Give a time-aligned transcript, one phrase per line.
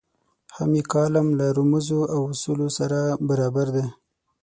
[0.55, 2.97] هم یې کالم له رموزو او اصولو سره
[3.29, 3.85] برابر دی.